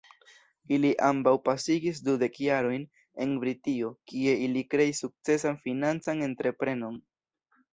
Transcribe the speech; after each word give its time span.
Ili 0.75 0.89
ambaŭ 1.09 1.33
pasigis 1.49 1.99
dudek 2.07 2.39
jarojn 2.45 2.87
en 3.25 3.35
Britio, 3.43 3.93
kie 4.13 4.33
ili 4.49 4.67
kreis 4.75 5.05
sukcesan 5.07 5.61
financan 5.67 6.25
entreprenon. 6.31 6.99